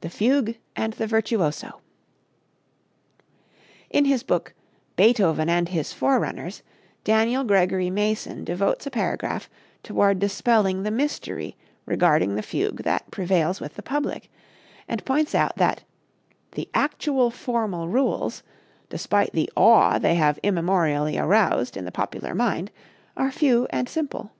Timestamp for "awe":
19.56-19.98